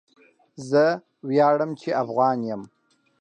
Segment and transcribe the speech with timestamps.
[0.69, 0.83] زه
[1.29, 2.61] وياړم چي افغان یم